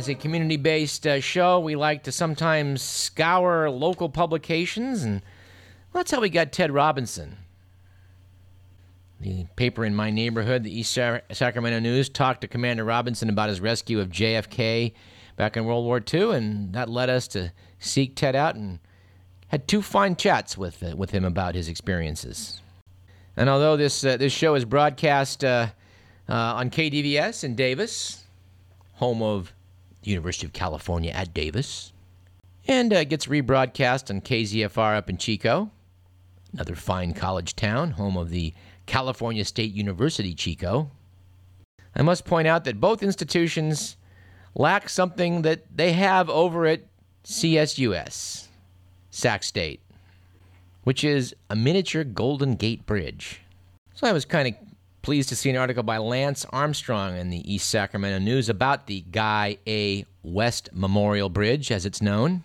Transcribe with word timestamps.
As 0.00 0.08
a 0.08 0.14
community 0.14 0.56
based 0.56 1.06
uh, 1.06 1.20
show, 1.20 1.60
we 1.60 1.76
like 1.76 2.04
to 2.04 2.10
sometimes 2.10 2.80
scour 2.80 3.68
local 3.68 4.08
publications, 4.08 5.02
and 5.02 5.20
that's 5.92 6.10
how 6.10 6.22
we 6.22 6.30
got 6.30 6.52
Ted 6.52 6.70
Robinson. 6.70 7.36
The 9.20 9.44
paper 9.56 9.84
in 9.84 9.94
my 9.94 10.08
neighborhood, 10.08 10.64
the 10.64 10.74
East 10.74 10.94
Sacramento 10.94 11.80
News, 11.80 12.08
talked 12.08 12.40
to 12.40 12.48
Commander 12.48 12.82
Robinson 12.82 13.28
about 13.28 13.50
his 13.50 13.60
rescue 13.60 14.00
of 14.00 14.08
JFK 14.08 14.94
back 15.36 15.58
in 15.58 15.66
World 15.66 15.84
War 15.84 16.00
II, 16.00 16.34
and 16.34 16.72
that 16.72 16.88
led 16.88 17.10
us 17.10 17.28
to 17.28 17.52
seek 17.78 18.16
Ted 18.16 18.34
out 18.34 18.54
and 18.54 18.78
had 19.48 19.68
two 19.68 19.82
fine 19.82 20.16
chats 20.16 20.56
with, 20.56 20.82
uh, 20.82 20.96
with 20.96 21.10
him 21.10 21.26
about 21.26 21.54
his 21.54 21.68
experiences. 21.68 22.62
And 23.36 23.50
although 23.50 23.76
this, 23.76 24.02
uh, 24.02 24.16
this 24.16 24.32
show 24.32 24.54
is 24.54 24.64
broadcast 24.64 25.44
uh, 25.44 25.66
uh 26.26 26.32
on 26.32 26.70
KDVS 26.70 27.44
in 27.44 27.54
Davis, 27.54 28.24
home 28.94 29.20
of 29.20 29.52
University 30.02 30.46
of 30.46 30.52
California 30.52 31.10
at 31.10 31.34
Davis, 31.34 31.92
and 32.66 32.92
uh, 32.92 33.04
gets 33.04 33.26
rebroadcast 33.26 34.10
on 34.10 34.20
KZFR 34.20 34.96
up 34.96 35.10
in 35.10 35.16
Chico, 35.16 35.70
another 36.52 36.74
fine 36.74 37.12
college 37.12 37.56
town, 37.56 37.92
home 37.92 38.16
of 38.16 38.30
the 38.30 38.54
California 38.86 39.44
State 39.44 39.72
University 39.72 40.34
Chico. 40.34 40.90
I 41.94 42.02
must 42.02 42.24
point 42.24 42.48
out 42.48 42.64
that 42.64 42.80
both 42.80 43.02
institutions 43.02 43.96
lack 44.54 44.88
something 44.88 45.42
that 45.42 45.64
they 45.74 45.92
have 45.92 46.30
over 46.30 46.66
at 46.66 46.82
CSUS, 47.24 48.46
Sac 49.10 49.42
State, 49.42 49.80
which 50.84 51.04
is 51.04 51.34
a 51.48 51.56
miniature 51.56 52.04
Golden 52.04 52.54
Gate 52.54 52.86
Bridge. 52.86 53.42
So 53.94 54.06
I 54.06 54.12
was 54.12 54.24
kind 54.24 54.48
of 54.48 54.69
pleased 55.02 55.28
to 55.30 55.36
see 55.36 55.50
an 55.50 55.56
article 55.56 55.82
by 55.82 55.98
Lance 55.98 56.44
Armstrong 56.50 57.16
in 57.16 57.30
the 57.30 57.52
East 57.52 57.70
Sacramento 57.70 58.18
News 58.18 58.48
about 58.48 58.86
the 58.86 59.02
Guy 59.10 59.58
A. 59.66 60.04
West 60.22 60.68
Memorial 60.72 61.28
Bridge, 61.28 61.70
as 61.70 61.86
it's 61.86 62.02
known. 62.02 62.44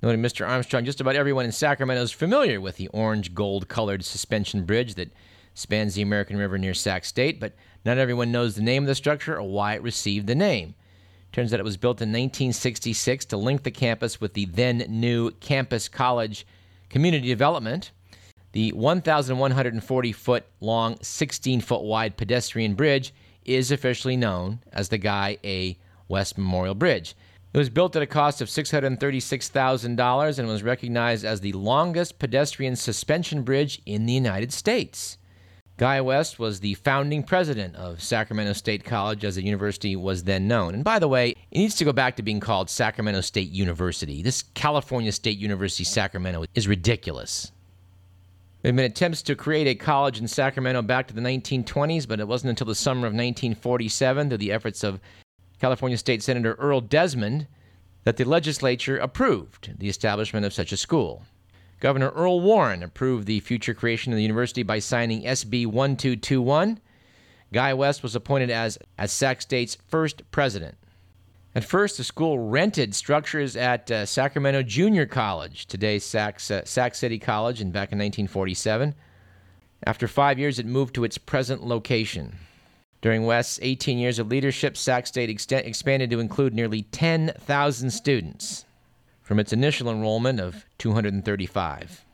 Noting 0.00 0.22
Mr. 0.22 0.48
Armstrong, 0.48 0.84
just 0.84 1.00
about 1.00 1.16
everyone 1.16 1.44
in 1.44 1.52
Sacramento 1.52 2.02
is 2.02 2.12
familiar 2.12 2.60
with 2.60 2.76
the 2.76 2.88
orange 2.88 3.34
gold 3.34 3.66
colored 3.68 4.04
suspension 4.04 4.64
bridge 4.64 4.94
that 4.94 5.10
spans 5.54 5.94
the 5.94 6.02
American 6.02 6.36
River 6.36 6.56
near 6.56 6.74
Sac 6.74 7.04
State, 7.04 7.40
but 7.40 7.52
not 7.84 7.98
everyone 7.98 8.30
knows 8.30 8.54
the 8.54 8.62
name 8.62 8.84
of 8.84 8.86
the 8.86 8.94
structure 8.94 9.36
or 9.36 9.42
why 9.42 9.74
it 9.74 9.82
received 9.82 10.28
the 10.28 10.36
name. 10.36 10.74
Turns 11.32 11.52
out 11.52 11.60
it 11.60 11.64
was 11.64 11.76
built 11.76 12.00
in 12.00 12.10
1966 12.10 13.24
to 13.26 13.36
link 13.36 13.64
the 13.64 13.70
campus 13.72 14.20
with 14.20 14.34
the 14.34 14.46
then 14.46 14.84
new 14.88 15.32
Campus 15.32 15.88
College 15.88 16.46
Community 16.88 17.26
Development. 17.26 17.90
The 18.52 18.72
1,140 18.72 20.12
foot 20.12 20.46
long, 20.60 20.96
16 21.02 21.60
foot 21.60 21.82
wide 21.82 22.16
pedestrian 22.16 22.74
bridge 22.74 23.12
is 23.44 23.70
officially 23.70 24.16
known 24.16 24.60
as 24.72 24.88
the 24.88 24.98
Guy 24.98 25.38
A. 25.44 25.78
West 26.08 26.38
Memorial 26.38 26.74
Bridge. 26.74 27.14
It 27.52 27.58
was 27.58 27.70
built 27.70 27.96
at 27.96 28.02
a 28.02 28.06
cost 28.06 28.40
of 28.40 28.48
$636,000 28.48 30.38
and 30.38 30.48
was 30.48 30.62
recognized 30.62 31.24
as 31.24 31.40
the 31.40 31.52
longest 31.52 32.18
pedestrian 32.18 32.76
suspension 32.76 33.42
bridge 33.42 33.80
in 33.86 34.06
the 34.06 34.12
United 34.12 34.52
States. 34.52 35.18
Guy 35.78 36.00
West 36.00 36.38
was 36.38 36.60
the 36.60 36.74
founding 36.74 37.22
president 37.22 37.76
of 37.76 38.02
Sacramento 38.02 38.52
State 38.52 38.84
College 38.84 39.24
as 39.24 39.36
the 39.36 39.44
university 39.44 39.94
was 39.94 40.24
then 40.24 40.48
known. 40.48 40.74
And 40.74 40.82
by 40.82 40.98
the 40.98 41.08
way, 41.08 41.30
it 41.50 41.58
needs 41.58 41.76
to 41.76 41.84
go 41.84 41.92
back 41.92 42.16
to 42.16 42.22
being 42.22 42.40
called 42.40 42.68
Sacramento 42.68 43.20
State 43.20 43.50
University. 43.50 44.22
This 44.22 44.42
California 44.54 45.12
State 45.12 45.38
University 45.38 45.84
Sacramento 45.84 46.44
is 46.54 46.66
ridiculous. 46.66 47.52
There 48.60 48.70
have 48.70 48.76
been 48.76 48.86
attempts 48.86 49.22
to 49.22 49.36
create 49.36 49.68
a 49.68 49.76
college 49.76 50.18
in 50.18 50.26
Sacramento 50.26 50.82
back 50.82 51.06
to 51.06 51.14
the 51.14 51.20
1920s, 51.20 52.08
but 52.08 52.18
it 52.18 52.26
wasn't 52.26 52.50
until 52.50 52.66
the 52.66 52.74
summer 52.74 53.06
of 53.06 53.12
1947, 53.12 54.28
through 54.28 54.38
the 54.38 54.50
efforts 54.50 54.82
of 54.82 55.00
California 55.60 55.96
State 55.96 56.24
Senator 56.24 56.54
Earl 56.54 56.80
Desmond, 56.80 57.46
that 58.02 58.16
the 58.16 58.24
legislature 58.24 58.98
approved 58.98 59.78
the 59.78 59.88
establishment 59.88 60.44
of 60.44 60.52
such 60.52 60.72
a 60.72 60.76
school. 60.76 61.22
Governor 61.78 62.08
Earl 62.08 62.40
Warren 62.40 62.82
approved 62.82 63.28
the 63.28 63.38
future 63.38 63.74
creation 63.74 64.12
of 64.12 64.16
the 64.16 64.22
university 64.22 64.64
by 64.64 64.80
signing 64.80 65.22
SB 65.22 65.66
1221. 65.66 66.80
Guy 67.52 67.74
West 67.74 68.02
was 68.02 68.16
appointed 68.16 68.50
as, 68.50 68.76
as 68.98 69.12
Sac 69.12 69.40
State's 69.40 69.76
first 69.86 70.28
president. 70.32 70.76
At 71.54 71.64
first, 71.64 71.96
the 71.96 72.04
school 72.04 72.38
rented 72.38 72.94
structures 72.94 73.56
at 73.56 73.90
uh, 73.90 74.06
Sacramento 74.06 74.62
Junior 74.62 75.06
College, 75.06 75.66
today's 75.66 76.04
Sac, 76.04 76.40
uh, 76.50 76.62
Sac 76.64 76.94
City 76.94 77.18
College, 77.18 77.60
and 77.60 77.72
back 77.72 77.90
in 77.90 77.98
1947. 77.98 78.94
After 79.84 80.06
five 80.06 80.38
years, 80.38 80.58
it 80.58 80.66
moved 80.66 80.94
to 80.96 81.04
its 81.04 81.18
present 81.18 81.64
location. 81.64 82.36
During 83.00 83.24
West's 83.24 83.60
18 83.62 83.98
years 83.98 84.18
of 84.18 84.28
leadership, 84.28 84.76
Sac 84.76 85.06
State 85.06 85.30
ex- 85.30 85.50
expanded 85.50 86.10
to 86.10 86.20
include 86.20 86.52
nearly 86.52 86.82
10,000 86.82 87.90
students 87.90 88.64
from 89.22 89.38
its 89.38 89.52
initial 89.52 89.88
enrollment 89.88 90.40
of 90.40 90.66
235. 90.78 92.04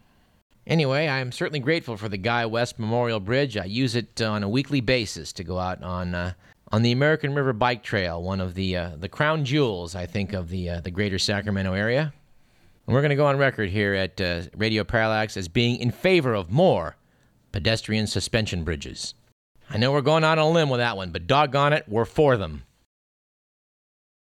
Anyway, 0.67 1.07
I 1.07 1.19
am 1.19 1.33
certainly 1.33 1.61
grateful 1.61 1.97
for 1.97 2.09
the 2.09 2.17
Guy 2.17 2.47
West 2.47 2.79
Memorial 2.79 3.21
Bridge. 3.21 3.57
I 3.57 3.65
use 3.65 3.95
it 3.95 4.21
on 4.23 4.43
a 4.43 4.49
weekly 4.49 4.81
basis 4.81 5.33
to 5.35 5.45
go 5.45 5.59
out 5.59 5.83
on 5.83 6.15
uh, 6.15 6.33
on 6.75 6.83
the 6.83 6.91
American 6.91 7.37
River 7.37 7.53
Bike 7.53 7.85
Trail, 7.85 8.21
one 8.21 8.41
of 8.41 8.55
the 8.55 8.77
uh, 8.77 8.91
the 8.99 9.09
crown 9.09 9.45
jewels, 9.45 9.95
I 9.95 10.07
think, 10.07 10.33
of 10.33 10.49
the 10.49 10.71
uh, 10.71 10.81
the 10.81 10.91
greater 10.91 11.21
Sacramento 11.21 11.73
area. 11.73 12.13
And 12.87 12.93
we're 12.93 13.01
going 13.01 13.11
to 13.11 13.17
go 13.17 13.27
on 13.27 13.39
record 13.39 13.71
here 13.71 13.95
at 13.95 14.21
uh, 14.21 14.43
Radio 14.57 14.83
Parallax 14.83 15.37
as 15.37 15.47
being 15.47 15.77
in 15.77 15.93
favor 15.93 16.35
of 16.35 16.51
more 16.51 16.97
pedestrian 17.53 18.09
suspension 18.09 18.65
bridges. 18.65 19.15
I 19.71 19.79
know 19.79 19.93
we're 19.93 20.01
going 20.01 20.25
out 20.25 20.39
on 20.39 20.49
a 20.49 20.51
limb 20.51 20.69
with 20.69 20.81
that 20.81 20.97
one, 20.97 21.13
but 21.13 21.29
doggone 21.29 21.73
it, 21.73 21.85
we're 21.87 22.05
for 22.05 22.37
them. 22.37 22.65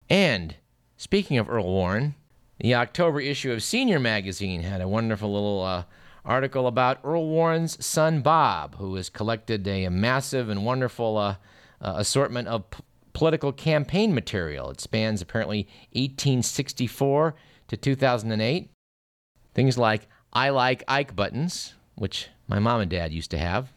And 0.09 0.55
speaking 0.97 1.37
of 1.37 1.49
Earl 1.49 1.63
Warren, 1.63 2.15
the 2.59 2.75
October 2.75 3.21
issue 3.21 3.53
of 3.53 3.63
Senior 3.63 4.01
Magazine 4.01 4.61
had 4.61 4.81
a 4.81 4.89
wonderful 4.89 5.31
little 5.31 5.63
uh, 5.63 5.85
article 6.25 6.67
about 6.67 6.99
Earl 7.01 7.27
Warren's 7.27 7.83
son 7.83 8.19
Bob, 8.19 8.75
who 8.75 8.95
has 8.95 9.09
collected 9.09 9.65
a, 9.69 9.85
a 9.85 9.89
massive 9.89 10.49
and 10.49 10.65
wonderful 10.65 11.17
uh, 11.17 11.35
assortment 11.81 12.47
of 12.47 12.69
p- 12.69 12.83
political 13.13 13.51
campaign 13.51 14.13
material. 14.13 14.69
It 14.69 14.81
spans 14.81 15.21
apparently 15.21 15.67
1864 15.93 17.35
to 17.67 17.77
2008. 17.77 18.69
Things 19.53 19.77
like 19.77 20.07
I 20.33 20.49
like 20.49 20.83
Ike 20.87 21.15
buttons, 21.15 21.73
which 21.95 22.29
my 22.47 22.59
mom 22.59 22.81
and 22.81 22.91
dad 22.91 23.13
used 23.13 23.31
to 23.31 23.37
have. 23.37 23.71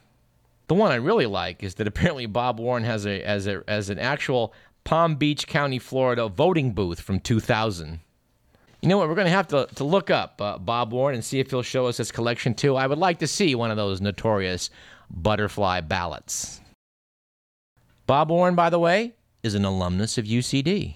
The 0.67 0.75
one 0.75 0.93
I 0.93 0.97
really 0.97 1.27
like 1.27 1.63
is 1.63 1.77
that 1.77 1.87
apparently 1.87 2.27
Bob 2.27 2.61
Warren 2.61 2.85
has 2.85 3.07
a 3.07 3.23
as 3.23 3.47
a 3.47 3.63
as 3.67 3.89
an 3.89 3.99
actual 3.99 4.53
Palm 4.85 5.17
Beach 5.17 5.47
County, 5.47 5.79
Florida 5.79 6.29
voting 6.29 6.73
booth 6.73 7.01
from 7.01 7.21
2000. 7.21 8.01
You 8.81 8.89
know 8.89 8.99
what? 8.99 9.09
We're 9.09 9.17
going 9.17 9.27
to 9.27 9.33
have 9.33 9.49
to, 9.49 9.69
to 9.75 9.85
look 9.85 10.09
up 10.09 10.41
uh, 10.41 10.57
Bob 10.57 10.93
Warren 10.93 11.15
and 11.15 11.25
see 11.25 11.41
if 11.41 11.51
he'll 11.51 11.63
show 11.63 11.87
us 11.87 11.97
his 11.97 12.13
collection 12.13 12.55
too. 12.55 12.77
I 12.77 12.87
would 12.87 12.99
like 12.99 13.19
to 13.19 13.27
see 13.27 13.55
one 13.55 13.71
of 13.71 13.77
those 13.77 14.01
notorious 14.01 14.71
butterfly 15.11 15.81
ballots. 15.81 16.61
Bob 18.09 18.31
Warren, 18.31 18.55
by 18.55 18.71
the 18.71 18.79
way, 18.79 19.13
is 19.43 19.55
an 19.55 19.67
alumnus 19.67 20.17
of 20.17 20.25
UCD. 20.25 20.95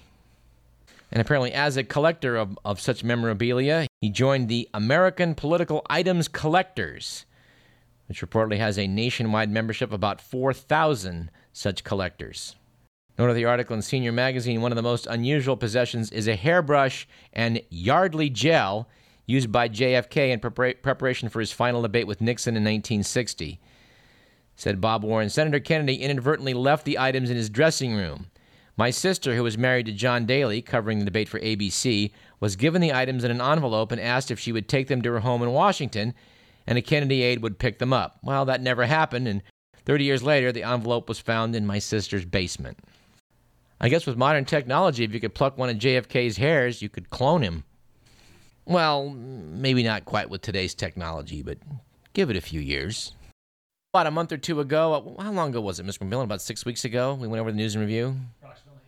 And 1.12 1.20
apparently, 1.20 1.52
as 1.52 1.76
a 1.76 1.84
collector 1.84 2.36
of, 2.36 2.58
of 2.64 2.80
such 2.80 3.04
memorabilia, 3.04 3.86
he 4.00 4.08
joined 4.08 4.48
the 4.48 4.66
American 4.72 5.34
Political 5.34 5.84
Items 5.90 6.26
Collectors, 6.26 7.26
which 8.08 8.22
reportedly 8.22 8.56
has 8.56 8.78
a 8.78 8.86
nationwide 8.86 9.50
membership 9.50 9.90
of 9.90 9.92
about 9.92 10.22
4,000 10.22 11.30
such 11.52 11.84
collectors. 11.84 12.56
Note 13.18 13.28
of 13.28 13.36
the 13.36 13.44
article 13.44 13.76
in 13.76 13.82
Senior 13.82 14.10
Magazine 14.10 14.62
one 14.62 14.72
of 14.72 14.76
the 14.76 14.82
most 14.82 15.06
unusual 15.06 15.58
possessions 15.58 16.10
is 16.12 16.26
a 16.26 16.34
hairbrush 16.34 17.06
and 17.34 17.60
Yardley 17.68 18.30
gel 18.30 18.88
used 19.26 19.52
by 19.52 19.68
JFK 19.68 20.30
in 20.30 20.40
prepara- 20.40 20.80
preparation 20.80 21.28
for 21.28 21.40
his 21.40 21.52
final 21.52 21.82
debate 21.82 22.06
with 22.06 22.22
Nixon 22.22 22.56
in 22.56 22.62
1960. 22.62 23.60
Said 24.56 24.80
Bob 24.80 25.04
Warren, 25.04 25.30
Senator 25.30 25.60
Kennedy 25.60 25.96
inadvertently 25.96 26.54
left 26.54 26.84
the 26.84 26.98
items 26.98 27.30
in 27.30 27.36
his 27.36 27.50
dressing 27.50 27.94
room. 27.94 28.26
My 28.76 28.90
sister, 28.90 29.34
who 29.34 29.42
was 29.42 29.58
married 29.58 29.86
to 29.86 29.92
John 29.92 30.24
Daly, 30.24 30.62
covering 30.62 30.98
the 30.98 31.04
debate 31.04 31.28
for 31.28 31.40
ABC, 31.40 32.12
was 32.40 32.56
given 32.56 32.80
the 32.80 32.92
items 32.92 33.24
in 33.24 33.30
an 33.30 33.40
envelope 33.40 33.92
and 33.92 34.00
asked 34.00 34.30
if 34.30 34.38
she 34.38 34.52
would 34.52 34.68
take 34.68 34.88
them 34.88 35.02
to 35.02 35.12
her 35.12 35.20
home 35.20 35.42
in 35.42 35.52
Washington 35.52 36.14
and 36.66 36.78
a 36.78 36.82
Kennedy 36.82 37.22
aide 37.22 37.42
would 37.42 37.58
pick 37.58 37.78
them 37.78 37.92
up. 37.92 38.18
Well, 38.22 38.44
that 38.44 38.62
never 38.62 38.86
happened, 38.86 39.28
and 39.28 39.42
30 39.84 40.04
years 40.04 40.22
later, 40.22 40.52
the 40.52 40.62
envelope 40.62 41.08
was 41.08 41.18
found 41.18 41.56
in 41.56 41.66
my 41.66 41.78
sister's 41.78 42.24
basement. 42.24 42.78
I 43.80 43.88
guess 43.88 44.06
with 44.06 44.16
modern 44.16 44.44
technology, 44.44 45.02
if 45.02 45.12
you 45.12 45.20
could 45.20 45.34
pluck 45.34 45.58
one 45.58 45.68
of 45.68 45.76
JFK's 45.76 46.36
hairs, 46.36 46.82
you 46.82 46.88
could 46.88 47.10
clone 47.10 47.42
him. 47.42 47.64
Well, 48.64 49.10
maybe 49.10 49.82
not 49.82 50.04
quite 50.04 50.30
with 50.30 50.40
today's 50.40 50.74
technology, 50.74 51.42
but 51.42 51.58
give 52.12 52.30
it 52.30 52.36
a 52.36 52.40
few 52.40 52.60
years. 52.60 53.12
About 53.94 54.06
a 54.06 54.10
month 54.10 54.32
or 54.32 54.38
two 54.38 54.58
ago, 54.58 55.14
how 55.20 55.32
long 55.32 55.50
ago 55.50 55.60
was 55.60 55.78
it, 55.78 55.84
Mr. 55.84 55.98
McMillan? 55.98 56.24
About 56.24 56.40
six 56.40 56.64
weeks 56.64 56.86
ago, 56.86 57.12
we 57.12 57.28
went 57.28 57.42
over 57.42 57.50
the 57.50 57.56
news 57.58 57.74
and 57.74 57.82
review. 57.82 58.16
Approximately. 58.40 58.80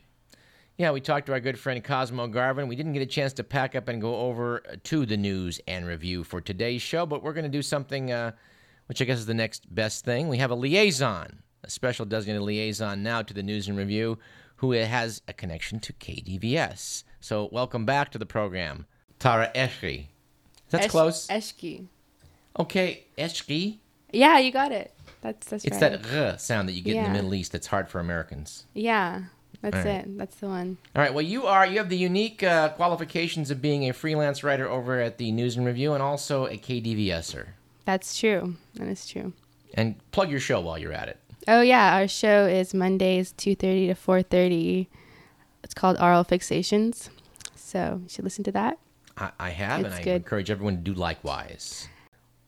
Yeah, 0.78 0.92
we 0.92 1.02
talked 1.02 1.26
to 1.26 1.32
our 1.32 1.40
good 1.40 1.58
friend 1.58 1.84
Cosmo 1.84 2.26
Garvin. 2.26 2.68
We 2.68 2.74
didn't 2.74 2.94
get 2.94 3.02
a 3.02 3.06
chance 3.06 3.34
to 3.34 3.44
pack 3.44 3.76
up 3.76 3.88
and 3.88 4.00
go 4.00 4.16
over 4.16 4.60
to 4.82 5.04
the 5.04 5.18
news 5.18 5.60
and 5.68 5.86
review 5.86 6.24
for 6.24 6.40
today's 6.40 6.80
show, 6.80 7.04
but 7.04 7.22
we're 7.22 7.34
going 7.34 7.44
to 7.44 7.50
do 7.50 7.60
something 7.60 8.12
uh, 8.12 8.32
which 8.86 9.02
I 9.02 9.04
guess 9.04 9.18
is 9.18 9.26
the 9.26 9.34
next 9.34 9.74
best 9.74 10.06
thing. 10.06 10.28
We 10.28 10.38
have 10.38 10.50
a 10.50 10.54
liaison, 10.54 11.42
a 11.62 11.68
special 11.68 12.06
designated 12.06 12.40
liaison 12.40 13.02
now 13.02 13.20
to 13.20 13.34
the 13.34 13.42
news 13.42 13.68
and 13.68 13.76
review, 13.76 14.18
who 14.56 14.70
has 14.70 15.20
a 15.28 15.34
connection 15.34 15.80
to 15.80 15.92
KDVS. 15.92 17.04
So, 17.20 17.50
welcome 17.52 17.84
back 17.84 18.10
to 18.12 18.18
the 18.18 18.24
program, 18.24 18.86
Tara 19.18 19.52
Eschri. 19.54 20.06
That's 20.70 20.86
Esh- 20.86 20.90
close. 20.90 21.28
Eshki. 21.28 21.88
okay, 22.58 23.04
Eschri. 23.18 23.80
Yeah, 24.14 24.38
you 24.38 24.52
got 24.52 24.70
it. 24.72 24.93
That's 25.24 25.46
that's 25.48 25.64
It's 25.64 25.80
right. 25.80 26.00
that 26.02 26.32
r 26.32 26.38
sound 26.38 26.68
that 26.68 26.72
you 26.74 26.82
get 26.82 26.96
in 26.96 27.02
the 27.04 27.08
Middle 27.10 27.34
East 27.34 27.50
that's 27.52 27.66
hard 27.66 27.88
for 27.88 27.98
Americans. 27.98 28.66
Yeah, 28.74 29.22
that's 29.62 29.74
right. 29.76 29.86
it. 30.06 30.18
That's 30.18 30.36
the 30.36 30.48
one. 30.48 30.76
All 30.94 31.00
right. 31.02 31.12
Well, 31.14 31.24
you 31.24 31.46
are 31.46 31.66
you 31.66 31.78
have 31.78 31.88
the 31.88 31.96
unique 31.96 32.42
uh, 32.42 32.68
qualifications 32.68 33.50
of 33.50 33.62
being 33.62 33.88
a 33.88 33.94
freelance 33.94 34.44
writer 34.44 34.68
over 34.68 35.00
at 35.00 35.16
the 35.16 35.32
News 35.32 35.56
and 35.56 35.64
Review, 35.66 35.94
and 35.94 36.02
also 36.02 36.44
a 36.46 36.58
KDVSer. 36.58 37.46
That's 37.86 38.18
true. 38.18 38.56
That 38.74 38.88
is 38.88 39.08
true. 39.08 39.32
And 39.72 39.96
plug 40.12 40.30
your 40.30 40.40
show 40.40 40.60
while 40.60 40.78
you're 40.78 40.92
at 40.92 41.08
it. 41.08 41.18
Oh 41.48 41.62
yeah, 41.62 41.96
our 41.96 42.06
show 42.06 42.44
is 42.46 42.74
Mondays 42.74 43.32
two 43.32 43.54
thirty 43.54 43.86
to 43.88 43.94
four 43.94 44.20
thirty. 44.22 44.90
It's 45.62 45.72
called 45.74 45.96
Oral 45.98 46.24
Fixations, 46.26 47.08
so 47.56 48.00
you 48.02 48.08
should 48.10 48.24
listen 48.24 48.44
to 48.44 48.52
that. 48.52 48.78
I, 49.16 49.30
I 49.40 49.50
have, 49.50 49.78
and 49.78 49.86
It's 49.86 49.96
I 49.96 50.02
good. 50.02 50.16
encourage 50.16 50.50
everyone 50.50 50.76
to 50.76 50.82
do 50.82 50.92
likewise. 50.92 51.88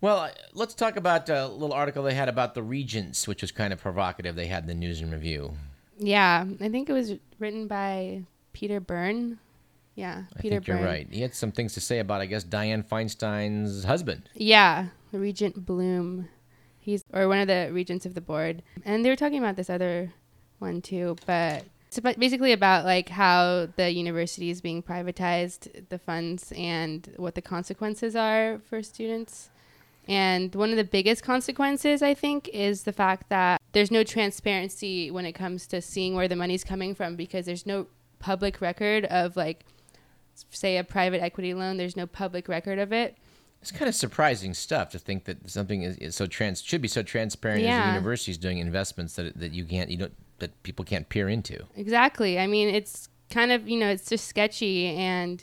Well, 0.00 0.18
uh, 0.18 0.30
let's 0.52 0.74
talk 0.74 0.96
about 0.96 1.28
a 1.28 1.46
little 1.48 1.72
article 1.72 2.02
they 2.02 2.14
had 2.14 2.28
about 2.28 2.54
the 2.54 2.62
Regents, 2.62 3.26
which 3.26 3.40
was 3.42 3.50
kind 3.50 3.72
of 3.72 3.80
provocative. 3.80 4.36
They 4.36 4.46
had 4.46 4.64
in 4.64 4.68
the 4.68 4.74
News 4.74 5.00
and 5.00 5.12
Review. 5.12 5.52
Yeah, 5.98 6.44
I 6.60 6.68
think 6.68 6.90
it 6.90 6.92
was 6.92 7.14
written 7.38 7.66
by 7.66 8.22
Peter 8.52 8.80
Byrne. 8.80 9.38
Yeah, 9.94 10.24
I 10.36 10.40
Peter 10.40 10.56
think 10.56 10.66
you're 10.68 10.76
Byrne. 10.76 10.86
right. 10.86 11.08
He 11.10 11.22
had 11.22 11.34
some 11.34 11.50
things 11.52 11.72
to 11.74 11.80
say 11.80 12.00
about, 12.00 12.20
I 12.20 12.26
guess, 12.26 12.44
Dianne 12.44 12.86
Feinstein's 12.86 13.84
husband. 13.84 14.28
Yeah, 14.34 14.88
Regent 15.12 15.64
Blum. 15.64 16.28
He's 16.78 17.02
or 17.12 17.26
one 17.26 17.38
of 17.38 17.48
the 17.48 17.70
regents 17.72 18.04
of 18.06 18.14
the 18.14 18.20
board, 18.20 18.62
and 18.84 19.04
they 19.04 19.08
were 19.08 19.16
talking 19.16 19.38
about 19.38 19.56
this 19.56 19.70
other 19.70 20.12
one 20.58 20.82
too. 20.82 21.16
But 21.26 21.64
it's 21.88 21.98
basically 21.98 22.52
about 22.52 22.84
like 22.84 23.08
how 23.08 23.68
the 23.76 23.90
university 23.90 24.50
is 24.50 24.60
being 24.60 24.82
privatized, 24.82 25.88
the 25.88 25.98
funds, 25.98 26.52
and 26.54 27.08
what 27.16 27.34
the 27.34 27.42
consequences 27.42 28.14
are 28.14 28.60
for 28.68 28.82
students. 28.82 29.48
And 30.08 30.54
one 30.54 30.70
of 30.70 30.76
the 30.76 30.84
biggest 30.84 31.22
consequences, 31.22 32.00
I 32.02 32.14
think, 32.14 32.48
is 32.52 32.84
the 32.84 32.92
fact 32.92 33.28
that 33.28 33.60
there's 33.72 33.90
no 33.90 34.04
transparency 34.04 35.10
when 35.10 35.26
it 35.26 35.32
comes 35.32 35.66
to 35.68 35.82
seeing 35.82 36.14
where 36.14 36.28
the 36.28 36.36
money's 36.36 36.62
coming 36.64 36.94
from 36.94 37.16
because 37.16 37.46
there's 37.46 37.66
no 37.66 37.86
public 38.18 38.60
record 38.60 39.04
of 39.06 39.36
like, 39.36 39.64
say, 40.50 40.76
a 40.78 40.84
private 40.84 41.20
equity 41.22 41.54
loan. 41.54 41.76
There's 41.76 41.96
no 41.96 42.06
public 42.06 42.48
record 42.48 42.78
of 42.78 42.92
it. 42.92 43.16
It's 43.62 43.72
kind 43.72 43.88
of 43.88 43.94
surprising 43.96 44.54
stuff 44.54 44.90
to 44.90 44.98
think 44.98 45.24
that 45.24 45.50
something 45.50 45.82
is, 45.82 45.96
is 45.96 46.14
so 46.14 46.26
trans 46.26 46.62
should 46.62 46.80
be 46.82 46.88
so 46.88 47.02
transparent 47.02 47.60
as 47.62 47.64
the 47.64 47.68
Yeah. 47.68 47.88
university 47.94 48.30
is 48.30 48.38
doing 48.38 48.58
investments 48.58 49.16
that 49.16 49.36
that 49.40 49.52
you 49.52 49.64
can't 49.64 49.90
you 49.90 49.96
don't 49.96 50.12
that 50.38 50.62
people 50.62 50.84
can't 50.84 51.08
peer 51.08 51.28
into. 51.28 51.64
Exactly. 51.74 52.38
I 52.38 52.46
mean, 52.46 52.68
it's 52.68 53.08
kind 53.30 53.50
of, 53.50 53.66
you 53.68 53.76
know, 53.78 53.88
it's 53.88 54.08
just 54.08 54.26
sketchy. 54.28 54.86
And 54.88 55.42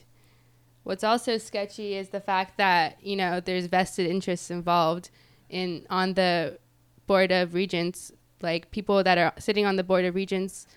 what's 0.84 1.04
also 1.04 1.38
sketchy 1.38 1.96
is 1.96 2.10
the 2.10 2.20
fact 2.20 2.58
that, 2.58 2.98
you 3.02 3.16
know, 3.16 3.40
there's 3.40 3.68
vested 3.68 4.08
interests 4.08 4.52
involved 4.52 5.10
in 5.50 5.86
on 5.90 6.14
the 6.14 6.60
board 7.08 7.32
of 7.32 7.54
regents. 7.54 8.12
Like 8.42 8.72
people 8.72 9.04
that 9.04 9.18
are 9.18 9.34
sitting 9.40 9.66
on 9.66 9.76
the 9.76 9.84
board 9.84 10.06
of 10.06 10.16
regents 10.16 10.68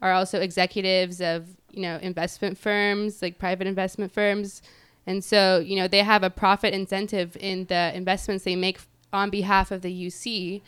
are 0.00 0.12
also 0.12 0.40
executives 0.40 1.20
of, 1.20 1.48
you 1.70 1.82
know, 1.82 1.98
investment 2.00 2.56
firms, 2.56 3.20
like 3.20 3.38
private 3.38 3.66
investment 3.66 4.12
firms. 4.12 4.62
And 5.06 5.24
so, 5.24 5.58
you 5.58 5.76
know, 5.76 5.88
they 5.88 6.02
have 6.02 6.22
a 6.22 6.30
profit 6.30 6.74
incentive 6.74 7.36
in 7.40 7.64
the 7.66 7.92
investments 7.94 8.44
they 8.44 8.56
make 8.56 8.78
on 9.12 9.30
behalf 9.30 9.70
of 9.70 9.82
the 9.82 10.06
UC 10.06 10.60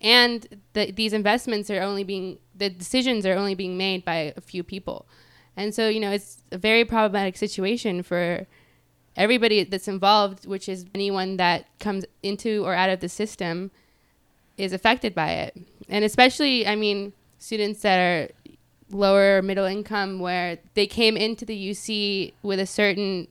and 0.00 0.60
the, 0.72 0.90
these 0.90 1.12
investments 1.12 1.70
are 1.70 1.82
only 1.82 2.04
being 2.04 2.38
the 2.54 2.70
decisions 2.70 3.26
are 3.26 3.34
only 3.34 3.54
being 3.54 3.76
made 3.76 4.04
by 4.04 4.32
a 4.36 4.40
few 4.40 4.62
people 4.62 5.06
and 5.60 5.74
so 5.74 5.88
you 5.88 6.00
know 6.00 6.10
it's 6.10 6.42
a 6.50 6.58
very 6.58 6.84
problematic 6.84 7.36
situation 7.36 8.02
for 8.02 8.46
everybody 9.16 9.64
that's 9.64 9.88
involved 9.88 10.46
which 10.46 10.68
is 10.68 10.86
anyone 10.94 11.36
that 11.36 11.66
comes 11.78 12.04
into 12.22 12.64
or 12.64 12.74
out 12.74 12.90
of 12.90 13.00
the 13.00 13.08
system 13.08 13.70
is 14.56 14.72
affected 14.72 15.14
by 15.14 15.30
it. 15.30 15.56
And 15.88 16.04
especially 16.04 16.66
i 16.66 16.74
mean 16.74 17.12
students 17.38 17.82
that 17.82 17.98
are 17.98 18.28
lower 18.90 19.40
middle 19.42 19.66
income 19.66 20.18
where 20.18 20.58
they 20.74 20.86
came 20.86 21.16
into 21.16 21.44
the 21.44 21.70
uc 21.70 22.32
with 22.42 22.58
a 22.58 22.66
certain 22.66 23.28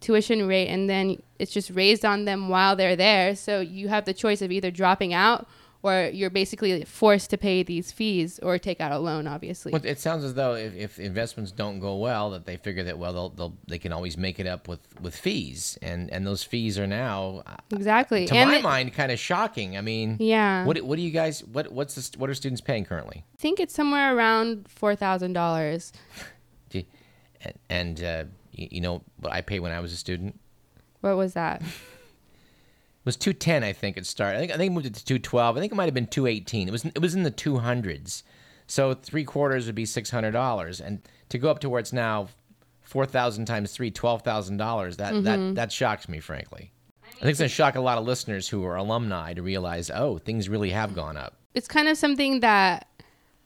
tuition 0.00 0.46
rate 0.46 0.68
and 0.68 0.88
then 0.88 1.20
it's 1.38 1.52
just 1.52 1.70
raised 1.70 2.04
on 2.04 2.24
them 2.24 2.48
while 2.48 2.76
they're 2.76 2.96
there. 2.96 3.34
So 3.34 3.60
you 3.60 3.88
have 3.88 4.04
the 4.04 4.14
choice 4.14 4.42
of 4.42 4.50
either 4.50 4.70
dropping 4.70 5.12
out 5.12 5.46
or 5.82 6.10
you're 6.12 6.30
basically 6.30 6.84
forced 6.84 7.30
to 7.30 7.38
pay 7.38 7.62
these 7.62 7.92
fees 7.92 8.38
or 8.42 8.58
take 8.58 8.80
out 8.80 8.90
a 8.92 8.98
loan 8.98 9.26
obviously. 9.26 9.72
Well, 9.72 9.84
it 9.84 10.00
sounds 10.00 10.24
as 10.24 10.34
though 10.34 10.54
if, 10.54 10.74
if 10.74 10.98
investments 10.98 11.52
don't 11.52 11.78
go 11.78 11.96
well, 11.96 12.30
that 12.30 12.46
they 12.46 12.56
figure 12.56 12.84
that 12.84 12.98
well 12.98 13.12
they'll, 13.12 13.28
they'll 13.30 13.56
they 13.66 13.78
can 13.78 13.92
always 13.92 14.16
make 14.16 14.40
it 14.40 14.46
up 14.46 14.68
with, 14.68 14.80
with 15.00 15.14
fees, 15.16 15.78
and 15.82 16.10
and 16.10 16.26
those 16.26 16.42
fees 16.42 16.78
are 16.78 16.86
now, 16.86 17.42
uh, 17.46 17.56
exactly. 17.70 18.26
to 18.26 18.34
and 18.34 18.50
my 18.50 18.56
it- 18.56 18.62
mind, 18.62 18.92
kind 18.92 19.12
of 19.12 19.18
shocking. 19.18 19.76
I 19.76 19.80
mean, 19.80 20.16
yeah. 20.18 20.64
what 20.64 20.80
what 20.82 20.96
do 20.96 21.02
you 21.02 21.10
guys 21.10 21.44
what 21.44 21.70
what's 21.72 21.94
the, 21.94 22.02
st- 22.02 22.20
what 22.20 22.28
are 22.28 22.34
students 22.34 22.60
paying 22.60 22.84
currently? 22.84 23.24
i 23.34 23.40
think 23.40 23.60
it's 23.60 23.74
somewhere 23.74 24.16
around 24.16 24.66
$4000 24.80 25.92
and 26.72 27.54
and 27.70 28.02
uh, 28.02 28.24
you, 28.52 28.68
you 28.72 28.80
know 28.80 29.02
what 29.20 29.32
I 29.32 29.40
pay 29.42 29.60
when 29.60 29.72
I 29.72 29.80
was 29.80 29.92
a 29.92 29.96
student? 29.96 30.38
What 31.00 31.16
was 31.16 31.34
that 31.34 31.62
was 33.04 33.16
two 33.16 33.32
ten, 33.32 33.64
I 33.64 33.72
think 33.72 33.96
it 33.96 34.06
started. 34.06 34.36
I 34.36 34.40
think 34.40 34.52
I 34.52 34.56
think 34.56 34.70
it 34.70 34.74
moved 34.74 34.86
it 34.86 34.94
to 34.94 35.04
two 35.04 35.18
twelve. 35.18 35.56
I 35.56 35.60
think 35.60 35.72
it 35.72 35.76
might 35.76 35.86
have 35.86 35.94
been 35.94 36.06
two 36.06 36.26
eighteen. 36.26 36.68
It 36.68 36.72
was 36.72 36.84
it 36.84 37.00
was 37.00 37.14
in 37.14 37.22
the 37.22 37.30
two 37.30 37.58
hundreds. 37.58 38.22
So 38.66 38.92
three 38.94 39.24
quarters 39.24 39.66
would 39.66 39.74
be 39.74 39.86
six 39.86 40.10
hundred 40.10 40.32
dollars, 40.32 40.80
and 40.80 41.00
to 41.30 41.38
go 41.38 41.50
up 41.50 41.60
to 41.60 41.68
where 41.68 41.80
it's 41.80 41.92
now 41.92 42.28
four 42.82 43.06
thousand 43.06 43.46
times 43.46 43.72
three, 43.72 43.90
twelve 43.90 44.22
thousand 44.22 44.56
dollars. 44.58 44.96
That 44.96 45.24
that 45.24 45.38
mm-hmm. 45.38 45.54
that 45.54 45.72
shocks 45.72 46.08
me, 46.08 46.20
frankly. 46.20 46.72
I 47.04 47.20
think 47.20 47.30
it's 47.30 47.40
gonna 47.40 47.48
shock 47.48 47.74
a 47.74 47.80
lot 47.80 47.98
of 47.98 48.04
listeners 48.04 48.48
who 48.48 48.64
are 48.64 48.76
alumni 48.76 49.34
to 49.34 49.42
realize, 49.42 49.90
oh, 49.90 50.18
things 50.18 50.48
really 50.48 50.70
have 50.70 50.94
gone 50.94 51.16
up. 51.16 51.34
it's 51.54 51.66
kind 51.66 51.88
of 51.88 51.96
something 51.96 52.40
that 52.40 52.86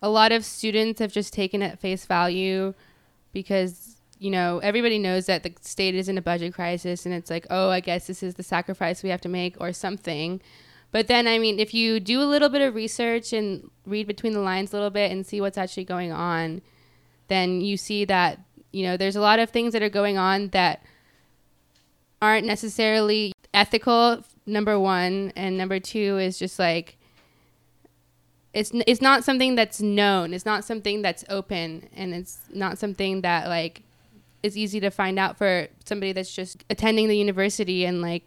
a 0.02 0.08
lot 0.08 0.32
of 0.32 0.44
students 0.44 0.98
have 0.98 1.12
just 1.12 1.32
taken 1.32 1.62
at 1.62 1.78
face 1.78 2.04
value 2.04 2.74
because 3.32 4.01
you 4.22 4.30
know 4.30 4.58
everybody 4.58 4.98
knows 4.98 5.26
that 5.26 5.42
the 5.42 5.52
state 5.60 5.94
is 5.94 6.08
in 6.08 6.16
a 6.16 6.22
budget 6.22 6.54
crisis 6.54 7.04
and 7.04 7.14
it's 7.14 7.30
like 7.30 7.46
oh 7.50 7.70
i 7.70 7.80
guess 7.80 8.06
this 8.06 8.22
is 8.22 8.34
the 8.34 8.42
sacrifice 8.42 9.02
we 9.02 9.10
have 9.10 9.20
to 9.20 9.28
make 9.28 9.56
or 9.60 9.72
something. 9.72 10.40
But 10.90 11.08
then 11.08 11.26
i 11.26 11.38
mean 11.38 11.58
if 11.58 11.72
you 11.72 12.00
do 12.00 12.20
a 12.20 12.28
little 12.28 12.50
bit 12.50 12.60
of 12.60 12.74
research 12.74 13.32
and 13.32 13.70
read 13.86 14.06
between 14.06 14.34
the 14.34 14.40
lines 14.40 14.72
a 14.72 14.76
little 14.76 14.90
bit 14.90 15.10
and 15.10 15.26
see 15.26 15.40
what's 15.40 15.56
actually 15.56 15.84
going 15.84 16.12
on 16.12 16.60
then 17.28 17.62
you 17.62 17.78
see 17.78 18.04
that 18.04 18.40
you 18.72 18.84
know 18.84 18.96
there's 18.98 19.16
a 19.16 19.20
lot 19.20 19.38
of 19.38 19.48
things 19.50 19.72
that 19.72 19.82
are 19.82 19.88
going 19.88 20.18
on 20.18 20.48
that 20.48 20.82
aren't 22.20 22.46
necessarily 22.46 23.32
ethical 23.52 24.22
number 24.46 24.78
one. 24.78 25.32
And 25.36 25.58
number 25.58 25.80
two 25.80 26.18
is 26.18 26.38
just 26.38 26.58
like 26.58 26.96
it's 28.54 28.70
it's 28.86 29.00
not 29.00 29.24
something 29.24 29.54
that's 29.54 29.80
known. 29.80 30.34
It's 30.34 30.46
not 30.46 30.64
something 30.64 31.02
that's 31.02 31.24
open, 31.28 31.88
and 31.94 32.14
it's 32.14 32.38
not 32.52 32.78
something 32.78 33.22
that 33.22 33.48
like 33.48 33.82
is 34.42 34.56
easy 34.56 34.80
to 34.80 34.90
find 34.90 35.18
out 35.18 35.36
for 35.36 35.68
somebody 35.84 36.12
that's 36.12 36.34
just 36.34 36.64
attending 36.68 37.08
the 37.08 37.16
university 37.16 37.84
and 37.84 38.02
like 38.02 38.24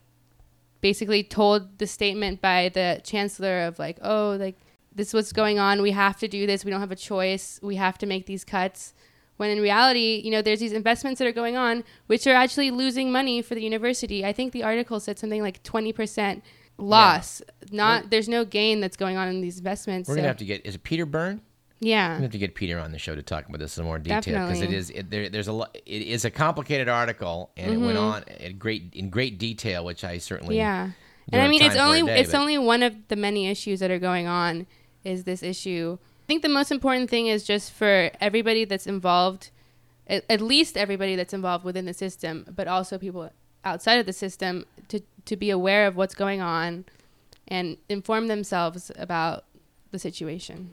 basically 0.82 1.24
told 1.24 1.80
the 1.80 1.88
statement 1.88 2.42
by 2.42 2.70
the 2.70 3.02
chancellor 3.04 3.62
of 3.62 3.80
like, 3.80 3.98
oh, 4.02 4.38
like 4.40 4.58
this 4.94 5.10
is 5.10 5.14
what's 5.14 5.34
going 5.34 5.60
on. 5.60 5.82
We 5.82 5.92
have 5.92 6.18
to 6.20 6.28
do 6.28 6.48
this. 6.48 6.64
We 6.64 6.72
don't 6.72 6.80
have 6.80 6.92
a 6.92 6.96
choice. 6.96 7.60
We 7.62 7.76
have 7.76 7.98
to 8.00 8.06
make 8.06 8.26
these 8.26 8.44
cuts. 8.44 8.94
When 9.38 9.50
in 9.50 9.60
reality, 9.60 10.22
you 10.24 10.32
know, 10.32 10.42
there's 10.42 10.62
these 10.62 10.72
investments 10.72 11.20
that 11.20 11.28
are 11.28 11.34
going 11.34 11.58
on, 11.58 11.84
which 12.08 12.26
are 12.26 12.34
actually 12.34 12.72
losing 12.72 13.12
money 13.12 13.42
for 13.42 13.54
the 13.54 13.62
university. 13.62 14.24
I 14.24 14.32
think 14.32 14.54
the 14.54 14.64
article 14.64 15.02
said 15.02 15.20
something 15.20 15.42
like 15.42 15.62
20% 15.64 16.42
loss. 16.78 17.42
Not 17.72 18.10
there's 18.10 18.30
no 18.30 18.46
gain 18.46 18.80
that's 18.80 18.96
going 18.96 19.18
on 19.18 19.28
in 19.28 19.42
these 19.42 19.58
investments. 19.58 20.08
We're 20.08 20.16
so- 20.16 20.20
gonna 20.20 20.28
have 20.30 20.38
to 20.38 20.46
get 20.46 20.66
is 20.66 20.76
it 20.76 20.84
Peter 20.84 21.06
Byrne? 21.06 21.42
Yeah. 21.80 22.10
gonna 22.14 22.22
have 22.24 22.32
to 22.32 22.38
get 22.38 22.56
Peter 22.56 22.80
on 22.80 22.92
the 22.92 22.98
show 23.00 23.16
to 23.16 23.22
talk 23.22 23.48
about 23.48 23.60
this 23.60 23.78
in 23.78 23.84
more 23.86 24.00
detail 24.00 24.22
because 24.48 24.62
it 24.62 24.72
is 24.72 24.90
it, 24.92 25.10
there, 25.10 25.30
there's 25.30 25.48
a 25.48 25.54
lo- 25.54 25.68
it 25.74 26.02
is 26.02 26.24
a 26.26 26.32
complicated 26.32 26.88
article 26.88 27.52
and 27.58 27.74
it 27.74 27.78
went 27.78 27.98
on 27.98 28.24
in 28.40 28.58
great 28.58 28.94
in 28.94 29.10
great 29.10 29.38
detail, 29.38 29.84
which 29.86 30.04
I 30.04 30.18
certainly 30.18 30.56
Mm-hmm. 30.56 30.60
Yeah. 30.60 30.90
And 31.34 31.42
I 31.42 31.48
mean 31.48 31.62
it's 31.64 31.76
only 31.76 32.04
day, 32.04 32.20
it's 32.22 32.32
but- 32.32 32.40
only 32.40 32.58
one 32.58 32.82
of 32.84 32.96
the 33.10 33.16
many 33.16 33.48
issues 33.48 33.80
that 33.82 33.92
are 33.92 34.00
going 34.00 34.28
on 34.28 34.68
is 35.04 35.24
this 35.26 35.44
issue. 35.44 35.98
I 36.02 36.26
think 36.28 36.42
the 36.42 36.50
most 36.50 36.72
important 36.72 37.10
thing 37.10 37.28
is 37.28 37.44
just 37.44 37.72
for 37.72 38.10
everybody 38.20 38.66
that's 38.66 38.88
involved 38.88 39.52
at, 40.08 40.24
at 40.30 40.42
least 40.42 40.78
everybody 40.78 41.16
that's 41.16 41.34
involved 41.34 41.66
within 41.66 41.86
the 41.86 41.94
system, 41.94 42.46
but 42.56 42.68
also 42.68 42.98
people 42.98 43.30
outside 43.64 44.00
of 44.00 44.06
the 44.06 44.14
system 44.14 44.66
to 44.88 45.02
to 45.26 45.36
be 45.36 45.50
aware 45.50 45.88
of 45.88 45.96
what's 45.96 46.16
going 46.16 46.42
on 46.42 46.86
and 47.48 47.78
inform 47.90 48.28
themselves 48.28 48.92
about 48.98 49.46
the 49.92 50.00
situation. 50.00 50.72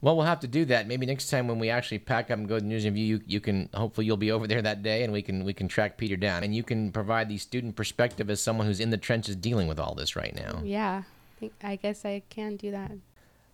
Well, 0.00 0.16
we'll 0.16 0.26
have 0.26 0.40
to 0.40 0.46
do 0.46 0.64
that. 0.66 0.86
Maybe 0.86 1.06
next 1.06 1.28
time 1.28 1.48
when 1.48 1.58
we 1.58 1.70
actually 1.70 1.98
pack 1.98 2.30
up 2.30 2.38
and 2.38 2.48
go 2.48 2.56
to 2.56 2.60
the 2.60 2.68
news 2.68 2.84
review, 2.84 3.04
you, 3.04 3.20
you 3.26 3.40
can 3.40 3.68
hopefully 3.74 4.06
you'll 4.06 4.16
be 4.16 4.30
over 4.30 4.46
there 4.46 4.62
that 4.62 4.82
day, 4.82 5.02
and 5.02 5.12
we 5.12 5.22
can 5.22 5.44
we 5.44 5.52
can 5.52 5.66
track 5.66 5.98
Peter 5.98 6.16
down, 6.16 6.44
and 6.44 6.54
you 6.54 6.62
can 6.62 6.92
provide 6.92 7.28
the 7.28 7.36
student 7.36 7.74
perspective 7.74 8.30
as 8.30 8.40
someone 8.40 8.66
who's 8.66 8.78
in 8.78 8.90
the 8.90 8.96
trenches 8.96 9.34
dealing 9.34 9.66
with 9.66 9.80
all 9.80 9.94
this 9.94 10.14
right 10.14 10.34
now. 10.36 10.62
Yeah. 10.64 11.02
I, 11.36 11.40
think, 11.40 11.52
I 11.62 11.76
guess 11.76 12.04
I 12.04 12.22
can 12.30 12.56
do 12.56 12.70
that. 12.72 12.90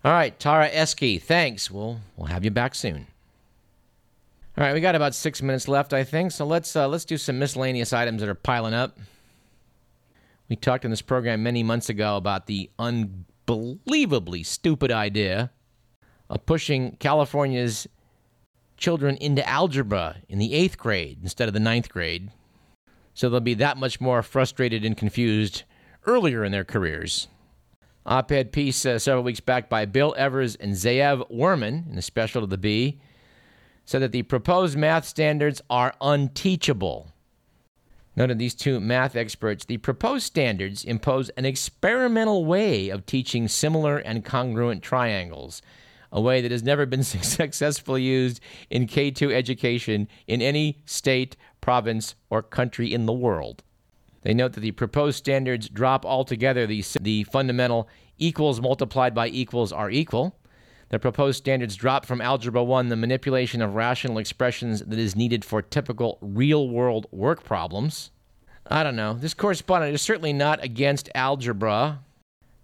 All 0.04 0.12
right, 0.12 0.38
Tara 0.38 0.70
Esky, 0.70 1.20
thanks. 1.20 1.70
We'll 1.70 2.00
we'll 2.16 2.26
have 2.26 2.44
you 2.44 2.50
back 2.50 2.74
soon. 2.74 3.06
All 4.56 4.64
right, 4.64 4.74
we 4.74 4.80
got 4.80 4.94
about 4.94 5.14
six 5.14 5.40
minutes 5.42 5.66
left, 5.66 5.92
I 5.92 6.04
think. 6.04 6.30
So 6.30 6.44
let's 6.44 6.76
uh, 6.76 6.88
let's 6.88 7.06
do 7.06 7.16
some 7.16 7.38
miscellaneous 7.38 7.94
items 7.94 8.20
that 8.20 8.28
are 8.28 8.34
piling 8.34 8.74
up. 8.74 8.98
We 10.48 10.56
talked 10.56 10.84
in 10.84 10.90
this 10.90 11.02
program 11.02 11.42
many 11.42 11.62
months 11.62 11.88
ago 11.88 12.18
about 12.18 12.46
the 12.46 12.70
unbelievably 12.78 14.42
stupid 14.42 14.92
idea 14.92 15.50
of 16.28 16.46
pushing 16.46 16.96
California's 16.96 17.86
children 18.76 19.16
into 19.16 19.48
algebra 19.48 20.16
in 20.28 20.38
the 20.38 20.54
eighth 20.54 20.78
grade 20.78 21.18
instead 21.22 21.48
of 21.48 21.54
the 21.54 21.60
ninth 21.60 21.88
grade. 21.88 22.30
So 23.14 23.30
they'll 23.30 23.40
be 23.40 23.54
that 23.54 23.76
much 23.76 24.00
more 24.00 24.22
frustrated 24.22 24.84
and 24.84 24.96
confused 24.96 25.62
earlier 26.06 26.44
in 26.44 26.52
their 26.52 26.64
careers. 26.64 27.28
Op 28.06 28.30
ed 28.32 28.52
piece 28.52 28.84
uh, 28.84 28.98
several 28.98 29.24
weeks 29.24 29.40
back 29.40 29.70
by 29.70 29.86
Bill 29.86 30.14
Evers 30.18 30.56
and 30.56 30.74
Ze'ev 30.74 31.30
Wurman 31.30 31.88
in 31.88 31.94
the 31.94 32.02
special 32.02 32.42
to 32.42 32.46
the 32.46 32.58
Bee 32.58 33.00
said 33.86 34.02
that 34.02 34.12
the 34.12 34.22
proposed 34.22 34.76
math 34.76 35.06
standards 35.06 35.62
are 35.70 35.94
unteachable. 36.00 37.10
Noted 38.16 38.38
these 38.38 38.54
two 38.54 38.78
math 38.80 39.16
experts, 39.16 39.64
the 39.64 39.78
proposed 39.78 40.24
standards 40.24 40.84
impose 40.84 41.30
an 41.30 41.44
experimental 41.44 42.44
way 42.44 42.88
of 42.88 43.06
teaching 43.06 43.48
similar 43.48 43.98
and 43.98 44.24
congruent 44.24 44.82
triangles, 44.82 45.62
a 46.14 46.20
way 46.20 46.40
that 46.40 46.50
has 46.50 46.62
never 46.62 46.86
been 46.86 47.02
successfully 47.02 48.02
used 48.02 48.40
in 48.70 48.86
K2 48.86 49.34
education 49.34 50.08
in 50.26 50.40
any 50.40 50.78
state, 50.86 51.36
province, 51.60 52.14
or 52.30 52.42
country 52.42 52.94
in 52.94 53.04
the 53.04 53.12
world. 53.12 53.62
They 54.22 54.32
note 54.32 54.54
that 54.54 54.60
the 54.60 54.70
proposed 54.70 55.18
standards 55.18 55.68
drop 55.68 56.06
altogether 56.06 56.66
the, 56.66 56.82
the 56.98 57.24
fundamental 57.24 57.90
equals 58.16 58.62
multiplied 58.62 59.14
by 59.14 59.28
equals 59.28 59.70
are 59.70 59.90
equal 59.90 60.38
the 60.94 60.98
proposed 61.00 61.38
standards 61.38 61.74
drop 61.74 62.06
from 62.06 62.20
Algebra 62.20 62.62
1 62.62 62.88
the 62.88 62.94
manipulation 62.94 63.60
of 63.60 63.74
rational 63.74 64.18
expressions 64.18 64.80
that 64.80 64.98
is 64.98 65.16
needed 65.16 65.44
for 65.44 65.60
typical 65.60 66.18
real 66.20 66.68
world 66.68 67.06
work 67.10 67.42
problems. 67.42 68.12
I 68.68 68.84
don't 68.84 68.94
know. 68.94 69.14
This 69.14 69.34
correspondent 69.34 69.92
is 69.92 70.02
certainly 70.02 70.32
not 70.32 70.62
against 70.62 71.10
algebra. 71.14 72.00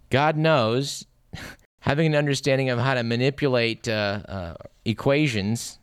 God 0.09 0.37
knows, 0.37 1.05
having 1.81 2.07
an 2.07 2.15
understanding 2.15 2.69
of 2.69 2.79
how 2.79 2.93
to 2.93 3.03
manipulate 3.03 3.87
uh, 3.87 4.21
uh, 4.27 4.53
equations 4.85 5.79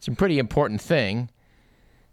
is 0.00 0.08
a 0.08 0.12
pretty 0.12 0.38
important 0.38 0.80
thing. 0.80 1.28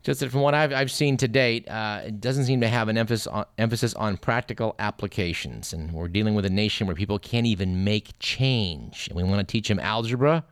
Just 0.01 0.21
that 0.21 0.31
from 0.31 0.41
what 0.41 0.53
I've, 0.53 0.71
I've 0.71 0.91
seen 0.91 1.17
to 1.17 1.27
date, 1.27 1.67
uh, 1.69 2.01
it 2.05 2.21
doesn't 2.21 2.45
seem 2.45 2.61
to 2.61 2.69
have 2.69 2.87
an 2.87 2.97
emphasis 2.97 3.27
on, 3.27 3.45
emphasis 3.57 3.93
on 3.95 4.17
practical 4.17 4.75
applications. 4.79 5.73
And 5.73 5.91
we're 5.91 6.07
dealing 6.07 6.35
with 6.35 6.45
a 6.45 6.49
nation 6.49 6.87
where 6.87 6.95
people 6.95 7.19
can't 7.19 7.45
even 7.45 7.83
make 7.83 8.13
change. 8.19 9.07
And 9.09 9.17
we 9.17 9.23
want 9.23 9.45
to 9.45 9.51
teach 9.51 9.67
them 9.67 9.79
algebra. 9.79 10.43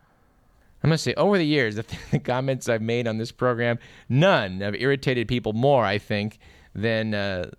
I 0.84 0.88
must 0.88 1.03
say, 1.03 1.13
over 1.15 1.38
the 1.38 1.46
years, 1.46 1.75
the, 1.75 1.86
the 2.12 2.19
comments 2.19 2.67
I've 2.69 2.81
made 2.81 3.07
on 3.07 3.17
this 3.17 3.31
program, 3.31 3.79
none 4.10 4.60
have 4.60 4.75
irritated 4.75 5.27
people 5.27 5.53
more, 5.53 5.84
I 5.86 5.98
think, 5.98 6.39
than 6.75 7.13
uh, 7.13 7.50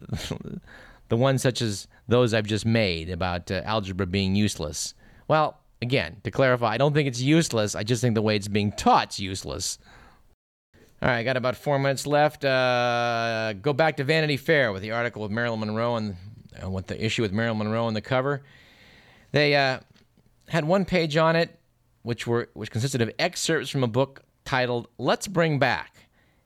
the 1.08 1.16
ones 1.16 1.42
such 1.42 1.62
as 1.62 1.88
those 2.06 2.34
I've 2.34 2.46
just 2.46 2.66
made 2.66 3.10
about 3.10 3.50
uh, 3.50 3.62
algebra 3.64 4.06
being 4.06 4.36
useless. 4.36 4.94
Well, 5.28 5.58
again, 5.82 6.16
to 6.24 6.30
clarify, 6.30 6.72
I 6.72 6.78
don't 6.78 6.94
think 6.94 7.06
it's 7.06 7.20
useless. 7.20 7.74
I 7.74 7.84
just 7.84 8.00
think 8.00 8.14
the 8.14 8.22
way 8.22 8.34
it's 8.34 8.48
being 8.48 8.72
taught's 8.72 9.20
useless. 9.20 9.78
All 11.00 11.08
right, 11.08 11.18
I 11.18 11.22
got 11.22 11.36
about 11.36 11.54
four 11.54 11.78
minutes 11.78 12.06
left. 12.06 12.44
Uh, 12.44 13.52
go 13.52 13.72
back 13.72 13.98
to 13.98 14.04
Vanity 14.04 14.36
Fair 14.36 14.72
with 14.72 14.82
the 14.82 14.90
article 14.90 15.22
with 15.22 15.30
Marilyn 15.30 15.60
Monroe 15.60 15.96
and 15.96 16.16
uh, 16.60 16.80
the 16.86 17.04
issue 17.04 17.22
with 17.22 17.32
Marilyn 17.32 17.58
Monroe 17.58 17.84
on 17.84 17.94
the 17.94 18.00
cover. 18.00 18.42
They 19.30 19.54
uh, 19.54 19.80
had 20.48 20.64
one 20.64 20.84
page 20.84 21.16
on 21.16 21.36
it, 21.36 21.56
which 22.02 22.26
were 22.26 22.48
which 22.54 22.70
consisted 22.70 23.00
of 23.02 23.12
excerpts 23.18 23.70
from 23.70 23.84
a 23.84 23.88
book 23.88 24.22
titled 24.44 24.88
"Let's 24.98 25.28
Bring 25.28 25.58
Back." 25.58 25.94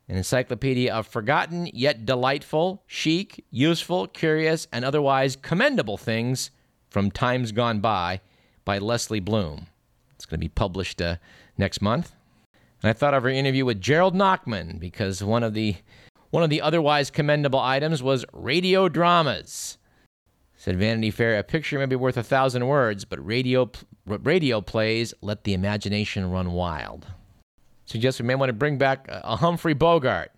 An 0.08 0.16
encyclopedia 0.16 0.92
of 0.92 1.06
forgotten 1.06 1.70
yet 1.72 2.04
delightful, 2.04 2.82
chic, 2.86 3.46
useful, 3.50 4.08
curious, 4.08 4.66
and 4.70 4.84
otherwise 4.84 5.36
commendable 5.36 5.96
things 5.96 6.50
from 6.90 7.10
times 7.10 7.52
gone 7.52 7.80
by 7.80 8.20
by 8.64 8.78
Lesley 8.78 9.20
Blume. 9.20 9.66
It's 10.14 10.26
going 10.26 10.38
to 10.38 10.44
be 10.44 10.48
published 10.48 11.00
uh, 11.00 11.16
next 11.58 11.82
month. 11.82 12.12
And 12.82 12.90
I 12.90 12.92
thought 12.92 13.14
of 13.14 13.22
her 13.22 13.28
interview 13.28 13.64
with 13.64 13.80
Gerald 13.80 14.14
Nachman 14.14 14.78
because 14.78 15.22
one 15.22 15.42
of 15.42 15.54
the 15.54 15.76
one 16.30 16.42
of 16.42 16.50
the 16.50 16.62
otherwise 16.62 17.10
commendable 17.10 17.60
items 17.60 18.02
was 18.02 18.24
radio 18.32 18.88
dramas. 18.88 19.78
Said 20.56 20.78
Vanity 20.78 21.10
Fair, 21.10 21.38
a 21.38 21.42
picture 21.42 21.78
may 21.78 21.86
be 21.86 21.96
worth 21.96 22.16
a 22.16 22.22
thousand 22.22 22.66
words, 22.66 23.04
but 23.04 23.24
radio 23.24 23.70
radio 24.06 24.60
plays 24.60 25.12
let 25.20 25.44
the 25.44 25.54
imagination 25.54 26.30
run 26.30 26.52
wild. 26.52 27.06
Suggests 27.84 28.20
we 28.20 28.26
may 28.26 28.34
want 28.34 28.48
to 28.48 28.54
bring 28.54 28.78
back 28.78 29.06
a 29.08 29.36
Humphrey 29.36 29.74
Bogart, 29.74 30.32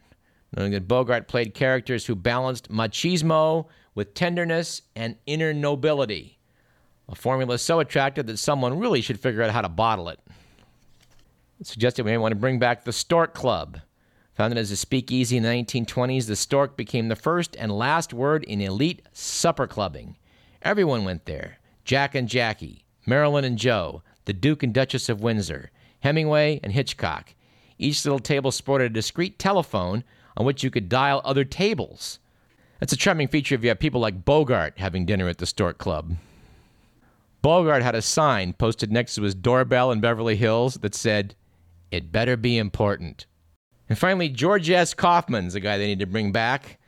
knowing 0.57 0.73
that 0.73 0.89
Bogart 0.89 1.29
played 1.29 1.55
characters 1.55 2.07
who 2.07 2.15
balanced 2.15 2.71
machismo 2.71 3.67
with 3.95 4.15
tenderness 4.15 4.83
and 4.97 5.17
inner 5.27 5.53
nobility. 5.53 6.39
A 7.09 7.15
formula 7.15 7.59
so 7.59 7.81
attractive 7.81 8.27
that 8.27 8.39
someone 8.39 8.79
really 8.79 9.01
should 9.01 9.21
figure 9.21 9.43
out 9.43 9.51
how 9.51 9.61
to 9.61 9.69
bottle 9.69 10.09
it 10.09 10.21
suggested 11.67 12.05
we 12.05 12.11
may 12.11 12.19
want 12.19 12.33
to 12.33 12.37
bring 12.37 12.59
back 12.59 12.85
the 12.85 12.93
Stork 12.93 13.35
Club. 13.35 13.81
Founded 14.35 14.59
as 14.59 14.71
a 14.71 14.77
speakeasy 14.77 15.37
in 15.37 15.43
the 15.43 15.49
1920s, 15.49 16.27
the 16.27 16.37
Stork 16.37 16.77
became 16.77 17.09
the 17.09 17.17
first 17.17 17.57
and 17.57 17.71
last 17.71 18.13
word 18.13 18.45
in 18.45 18.61
elite 18.61 19.03
supper 19.13 19.67
clubbing. 19.67 20.17
Everyone 20.63 21.05
went 21.05 21.27
there 21.27 21.59
Jack 21.85 22.15
and 22.15 22.29
Jackie, 22.29 22.85
Marilyn 23.07 23.45
and 23.45 23.59
Joe, 23.59 24.03
the 24.25 24.33
Duke 24.33 24.63
and 24.63 24.75
Duchess 24.75 25.09
of 25.09 25.21
Windsor, 25.21 25.71
Hemingway 26.01 26.61
and 26.63 26.73
Hitchcock. 26.73 27.35
Each 27.79 28.05
little 28.05 28.19
table 28.19 28.51
sported 28.51 28.91
a 28.91 28.95
discreet 28.95 29.39
telephone 29.39 30.05
on 30.37 30.47
which 30.47 30.65
you 30.65 30.71
could 30.71 30.89
dial 30.89 31.21
other 31.25 31.45
tables. 31.45 32.19
That's 32.81 32.93
a 32.93 32.97
charming 32.97 33.29
feature 33.29 33.55
if 33.55 33.63
you 33.63 33.69
have 33.69 33.79
people 33.79 34.01
like 34.01 34.25
Bogart 34.25 34.75
having 34.79 35.07
dinner 35.07 35.29
at 35.29 35.39
the 35.39 35.47
Stork 35.47 35.79
Club. 35.79 36.17
Bogart 37.45 37.83
had 37.83 37.95
a 37.95 38.01
sign 38.01 38.55
posted 38.55 38.91
next 38.91 39.17
to 39.17 39.23
his 39.23 39.35
doorbell 39.35 39.93
in 39.93 40.01
Beverly 40.01 40.35
Hills 40.35 40.77
that 40.77 40.95
said, 40.95 41.35
it 41.91 42.11
better 42.11 42.39
be 42.39 42.57
important. 42.57 43.27
And 43.87 43.99
finally, 43.99 44.31
George 44.31 44.71
S. 44.71 44.95
Kaufman's 44.95 45.55
a 45.55 45.61
guy 45.61 45.77
they 45.77 45.89
need 45.89 45.99
to 45.99 46.07
bring 46.07 46.33
back. 46.33 46.79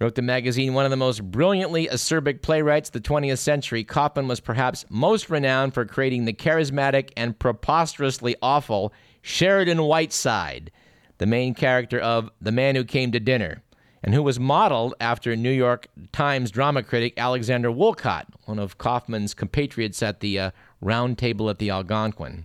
Wrote 0.00 0.14
the 0.14 0.22
magazine 0.22 0.72
one 0.72 0.86
of 0.86 0.90
the 0.90 0.96
most 0.96 1.22
brilliantly 1.30 1.86
acerbic 1.88 2.40
playwrights 2.40 2.88
of 2.88 2.94
the 2.94 3.00
20th 3.00 3.36
century. 3.36 3.84
Kaufman 3.84 4.26
was 4.26 4.40
perhaps 4.40 4.86
most 4.88 5.28
renowned 5.28 5.74
for 5.74 5.84
creating 5.84 6.24
the 6.24 6.32
charismatic 6.32 7.10
and 7.14 7.38
preposterously 7.38 8.36
awful 8.40 8.90
Sheridan 9.20 9.82
Whiteside, 9.82 10.70
the 11.18 11.26
main 11.26 11.52
character 11.52 12.00
of 12.00 12.30
The 12.40 12.52
Man 12.52 12.74
Who 12.74 12.84
Came 12.84 13.12
to 13.12 13.20
Dinner, 13.20 13.62
and 14.04 14.12
who 14.12 14.22
was 14.22 14.38
modeled 14.38 14.94
after 15.00 15.34
New 15.34 15.50
York 15.50 15.88
Times 16.12 16.50
drama 16.50 16.82
critic 16.82 17.14
Alexander 17.16 17.70
Woollcott, 17.70 18.26
one 18.44 18.58
of 18.58 18.76
Kaufman's 18.76 19.32
compatriots 19.32 20.02
at 20.02 20.20
the 20.20 20.38
uh, 20.38 20.50
Round 20.82 21.16
Table 21.16 21.48
at 21.48 21.58
the 21.58 21.70
Algonquin. 21.70 22.44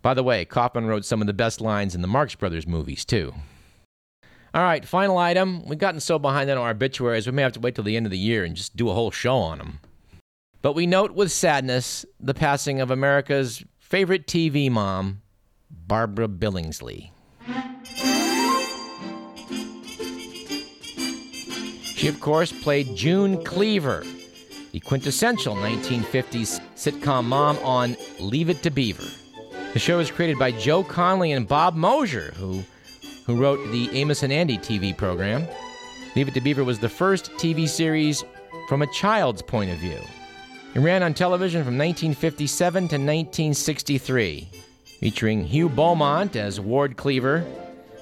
By 0.00 0.14
the 0.14 0.22
way, 0.22 0.44
Kaufman 0.44 0.86
wrote 0.86 1.04
some 1.04 1.20
of 1.20 1.26
the 1.26 1.32
best 1.32 1.60
lines 1.60 1.96
in 1.96 2.02
the 2.02 2.06
Marx 2.06 2.36
Brothers 2.36 2.68
movies, 2.68 3.04
too. 3.04 3.34
All 4.54 4.62
right, 4.62 4.86
final 4.86 5.18
item. 5.18 5.66
We've 5.66 5.76
gotten 5.76 5.98
so 5.98 6.20
behind 6.20 6.48
on 6.50 6.56
our 6.56 6.70
obituaries, 6.70 7.26
we 7.26 7.32
may 7.32 7.42
have 7.42 7.52
to 7.52 7.60
wait 7.60 7.74
till 7.74 7.84
the 7.84 7.96
end 7.96 8.06
of 8.06 8.12
the 8.12 8.18
year 8.18 8.44
and 8.44 8.54
just 8.54 8.76
do 8.76 8.88
a 8.88 8.94
whole 8.94 9.10
show 9.10 9.36
on 9.38 9.58
them. 9.58 9.80
But 10.62 10.74
we 10.74 10.86
note 10.86 11.12
with 11.12 11.32
sadness 11.32 12.06
the 12.20 12.32
passing 12.32 12.80
of 12.80 12.92
America's 12.92 13.64
favorite 13.80 14.28
TV 14.28 14.70
mom, 14.70 15.22
Barbara 15.68 16.28
Billingsley. 16.28 17.10
She, 21.96 22.08
of 22.08 22.20
course, 22.20 22.52
played 22.52 22.94
June 22.94 23.42
Cleaver, 23.42 24.04
the 24.72 24.80
quintessential 24.80 25.56
1950s 25.56 26.60
sitcom 26.74 27.24
mom 27.24 27.56
on 27.60 27.96
Leave 28.20 28.50
It 28.50 28.62
to 28.64 28.70
Beaver. 28.70 29.08
The 29.72 29.78
show 29.78 29.96
was 29.96 30.10
created 30.10 30.38
by 30.38 30.52
Joe 30.52 30.84
Connelly 30.84 31.32
and 31.32 31.48
Bob 31.48 31.74
Mosher, 31.74 32.34
who, 32.36 32.62
who 33.24 33.40
wrote 33.40 33.72
the 33.72 33.88
Amos 33.98 34.22
and 34.22 34.30
Andy 34.30 34.58
TV 34.58 34.94
program. 34.94 35.48
Leave 36.14 36.28
It 36.28 36.34
to 36.34 36.42
Beaver 36.42 36.64
was 36.64 36.78
the 36.78 36.88
first 36.88 37.32
TV 37.38 37.66
series 37.66 38.24
from 38.68 38.82
a 38.82 38.92
child's 38.92 39.40
point 39.40 39.70
of 39.70 39.78
view. 39.78 39.98
It 40.74 40.80
ran 40.80 41.02
on 41.02 41.14
television 41.14 41.62
from 41.62 41.78
1957 41.78 42.74
to 42.74 42.96
1963, 42.96 44.48
featuring 45.00 45.46
Hugh 45.46 45.70
Beaumont 45.70 46.36
as 46.36 46.60
Ward 46.60 46.98
Cleaver, 46.98 47.42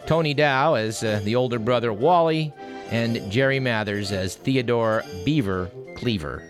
Tony 0.06 0.34
Dow 0.34 0.74
as 0.74 1.04
uh, 1.04 1.20
the 1.22 1.36
older 1.36 1.60
brother 1.60 1.92
Wally, 1.92 2.52
and 2.90 3.30
Jerry 3.30 3.60
Mathers 3.60 4.12
as 4.12 4.36
Theodore 4.36 5.02
Beaver 5.24 5.70
Cleaver. 5.96 6.42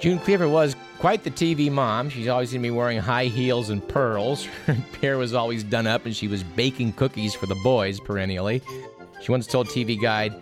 June 0.00 0.18
Cleaver 0.18 0.48
was 0.48 0.76
quite 0.98 1.24
the 1.24 1.30
TV 1.30 1.70
mom. 1.70 2.08
She's 2.08 2.28
always 2.28 2.50
going 2.50 2.62
to 2.62 2.66
be 2.66 2.70
wearing 2.70 2.98
high 2.98 3.26
heels 3.26 3.70
and 3.70 3.86
pearls. 3.86 4.44
Her 4.66 4.74
hair 5.00 5.18
was 5.18 5.34
always 5.34 5.62
done 5.62 5.86
up, 5.86 6.04
and 6.04 6.14
she 6.14 6.28
was 6.28 6.42
baking 6.42 6.92
cookies 6.94 7.34
for 7.34 7.46
the 7.46 7.54
boys 7.62 8.00
perennially. 8.00 8.62
She 9.22 9.30
once 9.30 9.46
told 9.46 9.68
TV 9.68 10.00
Guide, 10.00 10.34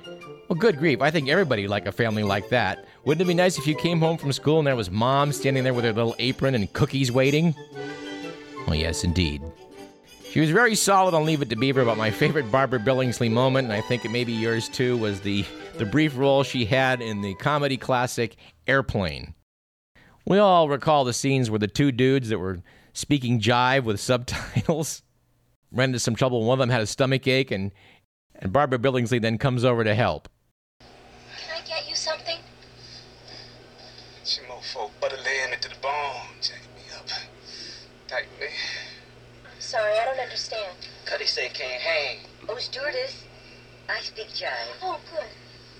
Well, 0.49 0.59
good 0.59 0.79
grief, 0.79 1.01
I 1.01 1.11
think 1.11 1.29
everybody 1.29 1.69
like 1.69 1.87
a 1.87 1.93
family 1.93 2.23
like 2.25 2.49
that. 2.49 2.85
Wouldn't 3.05 3.23
it 3.23 3.29
be 3.29 3.35
nice 3.35 3.59
if 3.59 3.67
you 3.67 3.75
came 3.75 4.01
home 4.01 4.19
from 4.19 4.33
school 4.33 4.59
and 4.59 4.67
there 4.67 4.77
was 4.77 4.91
mom 4.91 5.33
standing 5.33 5.65
there 5.65 5.75
with 5.75 5.85
her 5.85 5.93
little 5.93 6.17
apron 6.19 6.55
and 6.55 6.73
cookies 6.73 7.13
waiting? 7.13 7.55
Well, 8.67 8.77
yes, 8.77 9.05
indeed. 9.05 9.43
She 10.33 10.41
was 10.41 10.49
very 10.49 10.75
solid 10.75 11.13
on 11.13 11.27
Leave 11.27 11.43
It 11.43 11.51
to 11.51 11.57
Beaver, 11.57 11.85
but 11.85 11.99
my 11.99 12.11
favorite 12.11 12.51
Barbara 12.51 12.79
Billingsley 12.79 13.31
moment, 13.31 13.67
and 13.67 13.73
I 13.75 13.83
think 13.83 14.07
it 14.07 14.11
may 14.11 14.25
be 14.25 14.33
yours 14.33 14.67
too, 14.67 14.97
was 14.97 15.21
the, 15.21 15.45
the 15.77 15.85
brief 15.85 16.17
role 16.17 16.43
she 16.43 16.65
had 16.65 17.03
in 17.03 17.21
the 17.21 17.35
comedy 17.35 17.77
classic 17.77 18.37
Airplane. 18.67 19.35
We 20.25 20.39
all 20.39 20.71
recall 20.71 21.05
the 21.05 21.13
scenes 21.13 21.51
where 21.51 21.59
the 21.59 21.69
two 21.69 21.93
dudes 21.93 22.31
that 22.31 22.39
were 22.39 22.63
speaking 22.95 23.41
jive 23.41 23.85
with 23.85 24.01
subtitles 24.01 25.03
ran 25.71 25.91
into 25.91 25.99
some 25.99 26.17
trouble. 26.17 26.43
One 26.47 26.55
of 26.55 26.61
them 26.61 26.71
had 26.71 26.81
a 26.81 26.87
stomach 26.87 27.29
ache, 27.29 27.51
and, 27.51 27.71
and 28.37 28.55
Barbara 28.55 28.79
Billingsley 28.79 29.21
then 29.21 29.37
comes 29.37 29.67
over 29.67 29.85
to 29.85 29.95
help. 29.95 30.31
Can 30.81 31.63
I 31.63 31.67
get 31.67 31.87
you 31.91 31.95
something? 31.95 32.39
She 34.25 34.41
mofo 34.51 34.91
butter 34.99 35.19
laying 35.27 35.53
into 35.53 35.69
the 35.69 35.77
bone, 35.83 36.25
jack 36.41 36.63
me 36.75 36.85
up. 36.97 37.07
Tight 38.09 38.29
me. 38.41 38.47
Sorry, 39.73 39.99
I 39.99 40.05
don't 40.05 40.19
understand. 40.19 40.77
Cuddy 41.07 41.25
say 41.25 41.49
can't 41.49 41.81
hang. 42.63 42.73
Stewardess, 42.73 43.25
I 43.89 44.01
speak 44.01 44.29
jive. 44.29 44.49
Oh, 44.83 44.99
good. 45.15 45.27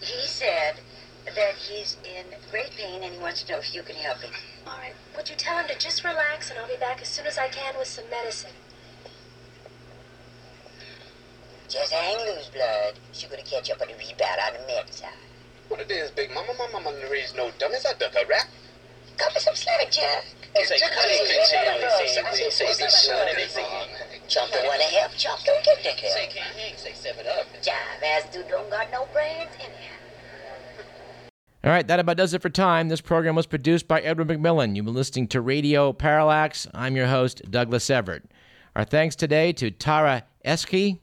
He 0.01 0.27
said 0.27 0.77
that 1.25 1.55
he's 1.55 1.97
in 2.05 2.27
great 2.51 2.73
pain 2.73 3.03
and 3.03 3.15
he 3.15 3.21
wants 3.21 3.43
to 3.45 3.53
know 3.53 3.59
if 3.59 3.75
you 3.75 3.83
can 3.83 3.97
help 3.97 4.19
him. 4.19 4.33
All 4.67 4.79
right. 4.79 4.95
Would 5.17 5.29
you 5.29 5.37
tell 5.37 5.59
him 5.59 5.69
to 5.69 5.79
just 5.79 6.05
relax 6.05 6.51
and 6.51 6.59
I'll 6.59 6.69
be 6.69 6.77
back 6.77 7.01
as 7.01 7.09
soon 7.09 7.27
as 7.27 7.39
I 7.39 7.49
can 7.49 7.75
with 7.79 7.89
some 7.89 8.05
medicine? 8.11 8.51
Just 11.69 11.93
hang 11.93 12.19
loose, 12.27 12.49
blood. 12.49 12.99
She's 13.13 13.31
gonna 13.31 13.43
catch 13.43 13.71
up 13.71 13.81
on 13.81 13.89
the 13.89 13.95
rebound 13.95 14.41
on 14.47 14.61
the 14.61 14.67
med 14.67 14.93
side. 14.93 15.09
What 15.69 15.81
it 15.81 15.91
is, 15.91 16.11
Big 16.11 16.31
Mama? 16.31 16.53
My 16.59 16.69
mama 16.71 16.93
didn't 16.93 17.37
no 17.37 17.51
dummies. 17.59 17.87
I 17.87 17.95
duck 17.95 18.13
a 18.13 18.27
rap. 18.27 18.47
Cut 19.17 19.33
me 19.33 19.41
some 19.41 19.55
slack, 19.55 19.91
Jack. 19.91 20.25
Say 20.55 20.79
Cuddy 20.79 21.17
can 21.17 21.47
say 21.97 22.09
say 22.09 22.51
say 22.51 22.51
say 22.51 22.89
say 23.49 23.63
Chump 24.29 24.53
don't 24.53 24.67
wanna 24.67 24.83
help, 24.85 25.13
Chump 25.13 25.41
don't 25.45 25.65
get 25.65 25.83
the 25.83 26.09
Say 26.09 26.29
can't 26.29 26.57
hang. 26.57 26.77
Say 26.77 26.93
seven 26.95 27.27
up. 27.27 27.47
Jive 27.63 28.03
ass 28.05 28.33
dude 28.33 28.49
don't 28.49 28.69
got 28.71 28.91
no 28.91 29.07
brains 29.13 29.51
anyhow. 29.59 29.97
All 31.65 31.71
right, 31.71 31.87
that 31.87 32.01
about 32.01 32.17
does 32.17 32.35
it 32.35 32.43
for 32.43 32.51
time. 32.51 32.89
This 32.89 33.01
program 33.01 33.37
was 33.37 33.47
produced 33.47 33.87
by 33.87 34.01
Edward 34.01 34.29
McMillan. 34.29 34.75
You've 34.75 34.87
been 34.87 34.95
listening 34.95 35.29
to 35.29 35.41
Radio 35.41 35.93
Parallax. 35.93 36.67
I'm 36.75 36.97
your 36.97 37.07
host, 37.07 37.43
Douglas 37.51 37.89
Everett. 37.89 38.25
Our 38.75 38.85
thanks 38.85 39.15
today 39.15 39.53
to 39.53 39.71
Tara 39.71 40.25
Eski, 40.45 41.01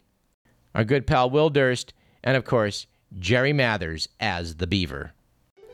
our 0.76 0.84
good 0.84 1.08
pal 1.08 1.30
Will 1.30 1.50
Durst, 1.50 1.94
and 2.24 2.36
of 2.36 2.44
course, 2.44 2.88
Jerry 3.20 3.54
Mathers 3.54 4.10
as 4.20 4.56
the 4.56 4.68
Beaver. 4.68 5.14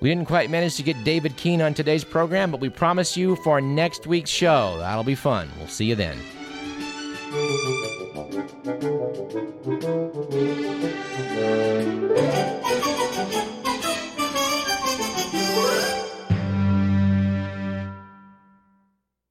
We 0.01 0.09
didn't 0.09 0.27
quite 0.27 0.51
manage 0.51 0.75
to 0.75 0.83
get 0.83 1.03
David 1.03 1.35
Keene 1.37 1.61
on 1.61 1.73
today's 1.73 2.03
program, 2.03 2.51
but 2.51 2.59
we 2.59 2.69
promise 2.69 3.17
you 3.17 3.37
for 3.37 3.59
next 3.61 4.05
week's 4.05 4.29
show. 4.29 4.75
That'll 4.77 5.03
be 5.03 5.15
fun. 5.15 5.49
We'll 5.57 5.67
see 5.67 5.85
you 5.85 5.95
then. 5.95 6.19
Música 8.65 9.44